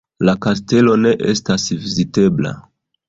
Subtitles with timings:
[0.27, 2.59] La kastelo ne estas vizitebla.